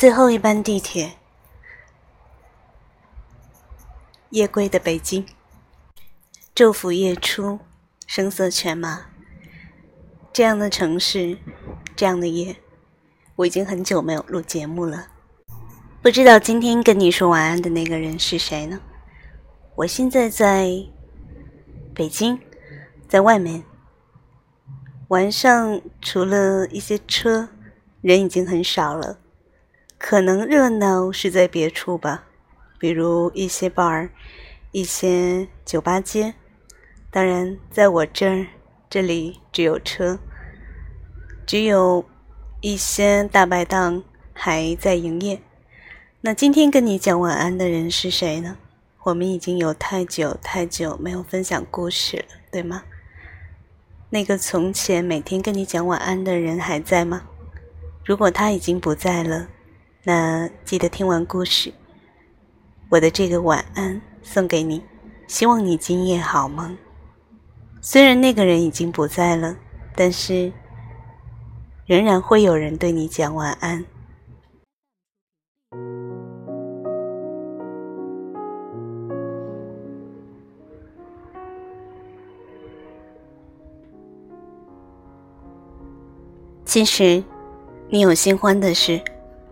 [0.00, 1.18] 最后一班地铁，
[4.30, 5.26] 夜归的北京。
[6.54, 7.58] 昼伏夜出，
[8.06, 9.08] 声色犬马。
[10.32, 11.36] 这样的城市，
[11.94, 12.56] 这样的夜，
[13.36, 15.08] 我已经很久没有录节目了。
[16.00, 18.80] 不知道今天跟你说晚安的那个人是谁呢？
[19.74, 20.70] 我现在在
[21.94, 22.40] 北京，
[23.06, 23.62] 在外面。
[25.08, 27.50] 晚上除了一些车，
[28.00, 29.18] 人已经很少了。
[30.00, 32.24] 可能热闹是在别处吧，
[32.78, 34.08] 比如一些 bar，
[34.72, 36.34] 一些酒吧街。
[37.10, 38.46] 当然，在我这儿，
[38.88, 40.18] 这里只有车，
[41.46, 42.06] 只有
[42.62, 45.42] 一些大排档还在营业。
[46.22, 48.56] 那今天跟你讲晚安的人是谁呢？
[49.02, 52.84] 我们已经有太久太久没有分享故事了，对吗？
[54.08, 57.28] 那个从前每天跟你讲晚安的人还在吗？
[58.02, 59.46] 如果他已经不在了。
[60.02, 61.72] 那记得听完故事，
[62.88, 64.82] 我的这个晚安送给你，
[65.26, 66.74] 希望你今夜好梦。
[67.82, 69.54] 虽然那个人已经不在了，
[69.94, 70.50] 但是
[71.84, 73.84] 仍然会有人对你讲晚安。
[86.64, 87.22] 其实，
[87.88, 89.02] 你有新欢的事。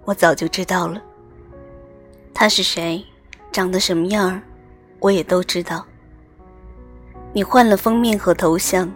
[0.09, 1.03] 我早就知道了，
[2.33, 3.05] 他是谁，
[3.53, 4.41] 长得什么样儿，
[5.01, 5.85] 我也都知道。
[7.35, 8.91] 你换了封面和头像，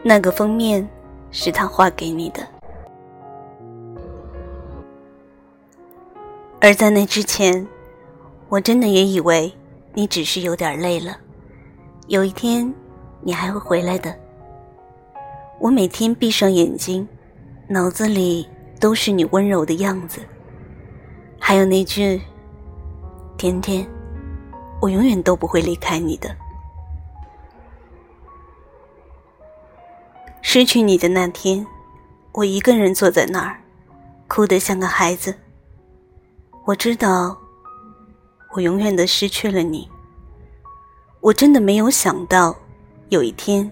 [0.00, 0.88] 那个封面
[1.32, 2.46] 是他画给你的。
[6.60, 7.66] 而在那之前，
[8.48, 9.52] 我真的也以为
[9.92, 11.16] 你只是有点累了，
[12.06, 12.72] 有一天
[13.22, 14.16] 你还会回来的。
[15.58, 17.08] 我每天闭上眼睛，
[17.66, 18.46] 脑子里。
[18.82, 20.20] 都是你温柔的样子，
[21.38, 22.20] 还有那句
[23.38, 23.88] “甜甜，
[24.80, 26.36] 我永远都不会离开你的”。
[30.42, 31.64] 失去你的那天，
[32.32, 33.62] 我一个人坐在那儿，
[34.26, 35.32] 哭得像个孩子。
[36.64, 37.38] 我知道，
[38.52, 39.88] 我永远的失去了你。
[41.20, 42.56] 我真的没有想到，
[43.10, 43.70] 有一天，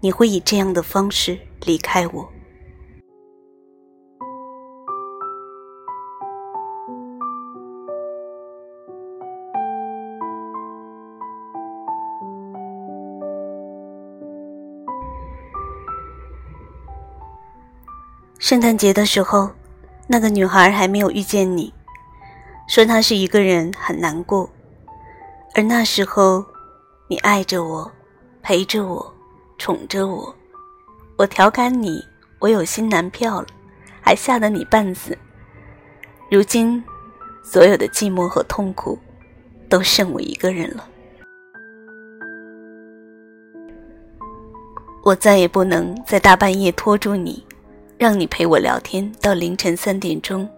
[0.00, 2.28] 你会以这样的方式离开我。
[18.40, 19.50] 圣诞节的时候，
[20.06, 21.70] 那个女孩还没有遇见你，
[22.66, 24.48] 说她是一个人很难过。
[25.54, 26.42] 而那时候，
[27.06, 27.92] 你爱着我，
[28.40, 29.14] 陪着我，
[29.58, 30.34] 宠着我。
[31.18, 32.02] 我调侃你，
[32.38, 33.46] 我有新男票了，
[34.00, 35.16] 还吓得你半死。
[36.30, 36.82] 如今，
[37.44, 38.98] 所有的寂寞和痛苦，
[39.68, 40.88] 都剩我一个人了。
[45.04, 47.44] 我再也不能在大半夜拖住你。
[48.00, 50.48] 让你陪我聊天到凌晨三点钟，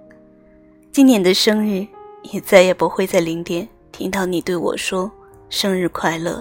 [0.92, 1.84] 今年的生日
[2.30, 5.10] 也再也不会在零点听到你对我说
[5.48, 6.40] 生日快乐。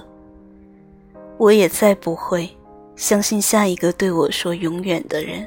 [1.39, 2.47] 我也再不会
[2.95, 5.43] 相信下一个对我说永远的人。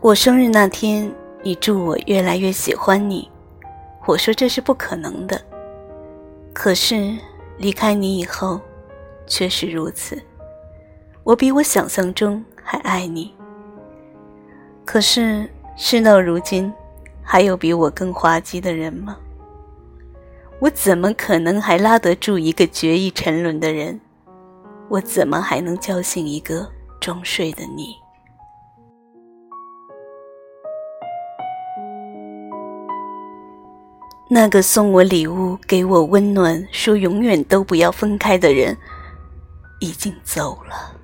[0.00, 3.30] 我生日那天，你祝我越来越喜欢你，
[4.06, 5.38] 我说这是不可能的。
[6.54, 7.14] 可是
[7.58, 8.58] 离开你以后。
[9.28, 10.20] 确实如此，
[11.22, 13.34] 我比我想象中还爱你。
[14.84, 16.72] 可是事到如今，
[17.22, 19.18] 还有比我更滑稽的人吗？
[20.60, 24.00] 我怎么可能还拉得住一个决意沉沦的人？
[24.88, 26.66] 我怎么还能叫醒一个
[26.98, 27.94] 装睡的你？
[34.30, 38.76] 那个送我礼物、给我温暖、说永远都不要分开的人。
[39.80, 40.94] 已经走了。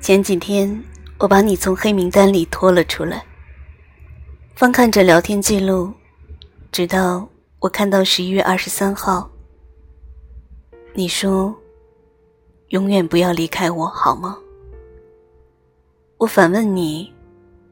[0.00, 0.82] 前几天，
[1.18, 3.24] 我把你从黑名单里拖了出来，
[4.54, 5.92] 翻看着聊天记录，
[6.70, 7.28] 直到
[7.58, 9.28] 我看到十一月二十三号，
[10.94, 11.52] 你说
[12.68, 14.38] ：“永远不要离开我，好吗？”
[16.18, 17.12] 我反问你：“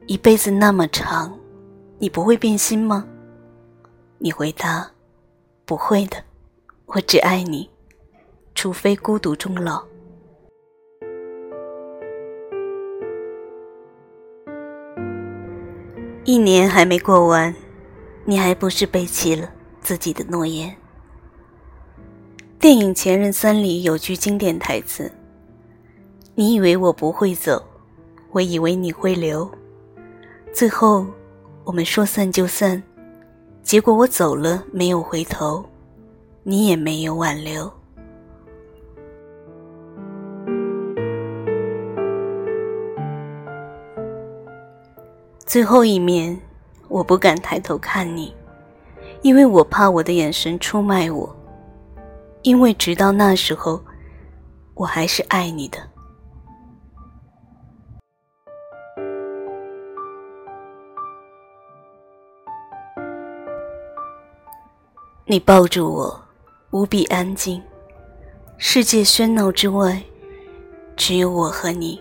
[0.05, 1.39] 一辈子那么长，
[1.99, 3.07] 你不会变心吗？”
[4.25, 4.89] 你回答
[5.65, 6.17] ：“不会的，
[6.87, 7.69] 我只爱你，
[8.55, 9.85] 除非孤独终老。”
[16.25, 17.53] 一年还没过完，
[18.25, 19.47] 你还不是背弃了
[19.79, 20.75] 自己的诺言？
[22.57, 25.11] 电影《前任三》里有句经典台词
[26.33, 27.63] ：“你以为我不会走，
[28.31, 29.47] 我以为你会留，
[30.51, 31.05] 最后
[31.63, 32.81] 我们说散就散，
[33.65, 35.65] 结果我走了没有回头，
[36.43, 37.67] 你也没有挽留。”
[45.43, 46.39] 最后一面，
[46.89, 48.31] 我不敢抬头看你，
[49.23, 51.35] 因为我怕我的眼神出卖我。
[52.43, 53.83] 因为直到那时候，
[54.75, 55.79] 我还是爱你的。
[65.27, 66.23] 你抱住我，
[66.69, 67.59] 无比安静。
[68.57, 69.99] 世界喧闹之外，
[70.95, 71.99] 只有我和你。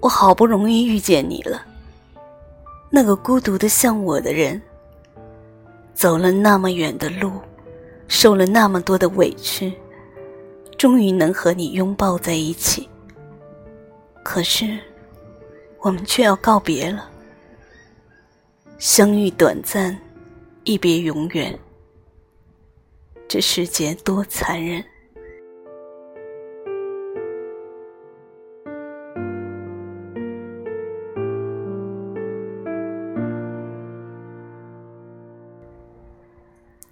[0.00, 1.62] 我好不容易遇见你了，
[2.88, 4.60] 那个孤独的像我的人，
[5.92, 7.32] 走了那么远的路，
[8.08, 9.70] 受了那么多的委屈，
[10.78, 12.88] 终于能和你拥抱在一起。
[14.22, 14.78] 可是，
[15.80, 17.10] 我们却要告别了。
[18.78, 19.94] 相遇短暂，
[20.64, 21.58] 一别永远。
[23.28, 24.82] 这世界多残忍！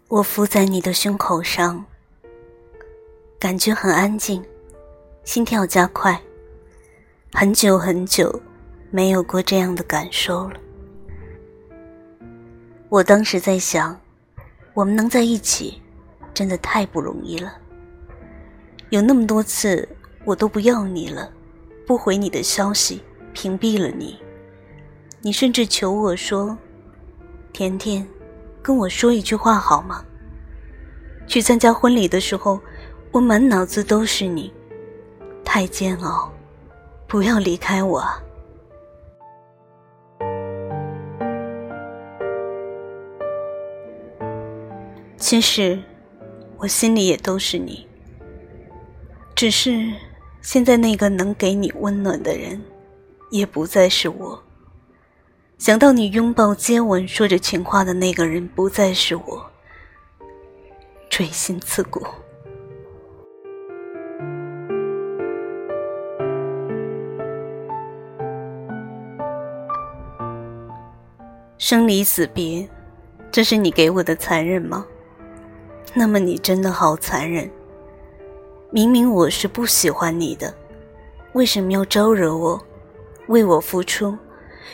[0.09, 1.83] 我伏在你的胸口上，
[3.39, 4.45] 感觉很安静，
[5.25, 6.21] 心跳加快。
[7.33, 8.39] 很久很久，
[8.91, 10.61] 没有过这样的感受了。
[12.93, 13.99] 我当时在想，
[14.75, 15.81] 我们能在一起，
[16.35, 17.57] 真的太不容易了。
[18.91, 19.89] 有那么多次，
[20.27, 21.33] 我都不要你了，
[21.87, 23.03] 不回你的消息，
[23.33, 24.21] 屏蔽了你。
[25.23, 26.55] 你甚至求我说
[27.51, 28.07] ：“甜甜。”
[28.61, 30.05] 跟我说一句话好吗？
[31.27, 32.61] 去参加婚礼的时候，
[33.11, 34.53] 我满脑子都是你，
[35.43, 36.31] 太煎熬，
[37.09, 38.05] 不要离开我。
[45.23, 45.81] 其实，
[46.59, 47.87] 我心里也都是你，
[49.37, 49.89] 只是
[50.43, 52.61] 现在那个能给你温暖的人，
[53.31, 54.43] 也不再是我。
[55.59, 59.51] 想到你拥抱、接吻、说着情话的那个人不再是我，
[61.09, 62.05] 锥心刺骨。
[71.59, 72.69] 生离死别，
[73.31, 74.85] 这是你给我的残忍吗？
[75.95, 77.51] 那么你真的好残忍。
[78.71, 80.55] 明明我是不喜欢你的，
[81.35, 82.61] 为什么要招惹我，
[83.27, 84.17] 为我付出？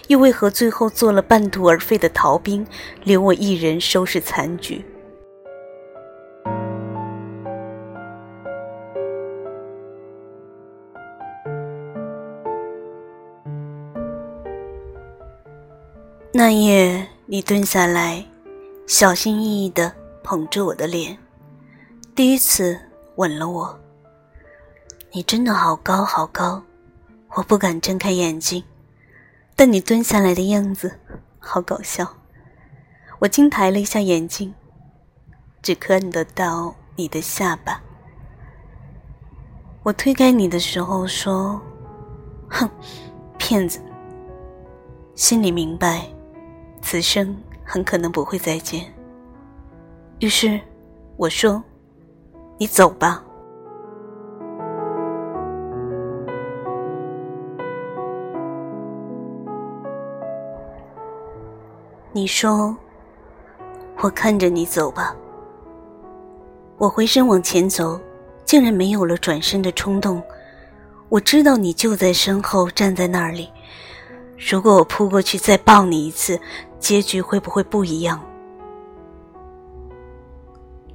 [0.07, 2.67] 又为何最后做了半途而废的逃兵，
[3.03, 4.85] 留我一人收拾残局？
[16.33, 18.25] 那夜，你蹲下来，
[18.87, 19.93] 小心翼翼的
[20.29, 21.17] 捧着我的脸，
[22.15, 22.79] 第一次
[23.17, 23.81] 吻了我。
[25.11, 26.63] 你真的好高好高，
[27.31, 28.63] 我不敢睁开眼睛。
[29.57, 31.01] 但你蹲下来的样子，
[31.39, 32.07] 好搞笑。
[33.21, 34.53] 我轻抬了一下眼睛，
[35.63, 37.81] 只看得到你的下巴。
[39.83, 41.59] 我推开你的时候说
[42.51, 42.69] ：“哼，
[43.39, 43.81] 骗子。”
[45.17, 46.07] 心里明白，
[46.83, 48.93] 此生很可能不会再见。
[50.21, 50.61] 于是
[51.17, 51.63] 我说
[52.59, 53.23] ：“你走吧。”
[62.13, 62.77] 你说
[64.03, 65.15] ：“我看着你走吧。”
[66.79, 68.01] 我回身往前走，
[68.45, 70.21] 竟然没有了转身的冲动。
[71.09, 73.49] 我知道你就在身后，站在那里。
[74.37, 76.41] 如果我扑过去再抱你一次，
[76.81, 78.21] 结局会不会不一样？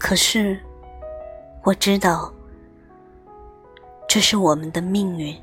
[0.05, 0.59] 可是，
[1.63, 2.29] 我知道，
[4.05, 5.33] 这是我们的命运。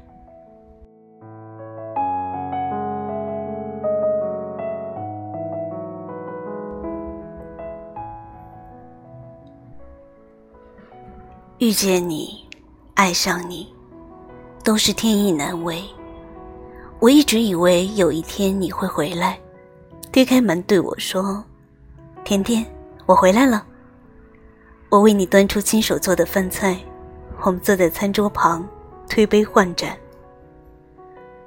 [11.56, 12.46] 遇见你，
[12.92, 13.74] 爱上你，
[14.62, 15.82] 都是天意难违。
[17.00, 19.40] 我一直以为有一天你会回来，
[20.12, 21.42] 推开门对我说
[22.24, 22.62] ：“甜甜，
[23.06, 23.66] 我回来了。”
[24.90, 26.76] 我为你端出亲手做的饭菜，
[27.42, 28.68] 我们坐在餐桌旁，
[29.08, 29.96] 推杯换盏。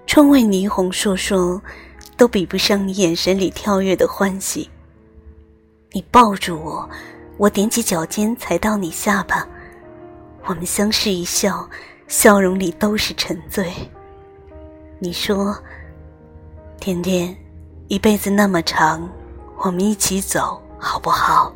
[0.07, 1.59] 窗外霓虹烁烁，
[2.15, 4.69] 都比不上你眼神里跳跃的欢喜。
[5.91, 6.89] 你抱住我，
[7.37, 9.45] 我踮起脚尖踩到你下巴，
[10.45, 11.69] 我们相视一笑，
[12.07, 13.73] 笑容里都是沉醉。
[14.99, 15.53] 你说
[16.79, 17.35] ：“甜甜，
[17.89, 19.09] 一辈子那么长，
[19.57, 21.53] 我们一起走好不好？”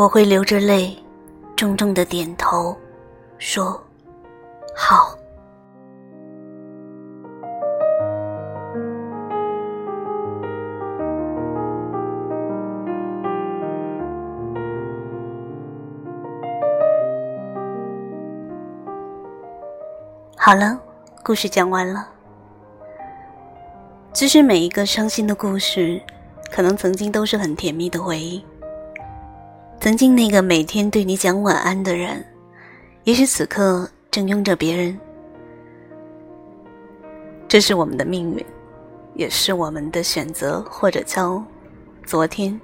[0.00, 0.96] 我会流着泪，
[1.54, 2.74] 重重的点头，
[3.36, 3.78] 说
[4.74, 5.14] ：“好。”
[20.34, 20.80] 好了，
[21.22, 22.08] 故事讲完了。
[24.14, 26.00] 其实每一个伤心的故事，
[26.50, 28.42] 可能曾经都是很甜蜜的回忆。
[29.80, 32.22] 曾经那个每天对你讲晚安的人，
[33.04, 34.96] 也许此刻正拥着别人。
[37.48, 38.44] 这是我们的命运，
[39.14, 41.42] 也是我们的选择，或者叫
[42.04, 42.60] 昨天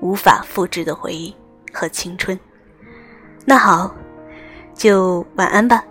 [0.00, 1.34] 无法复制的回忆
[1.72, 2.38] 和青春。
[3.46, 3.90] 那好，
[4.74, 5.82] 就晚安吧。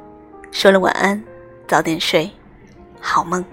[0.51, 1.19] 说了晚安，
[1.67, 2.29] 早点睡，
[3.01, 3.43] 好梦。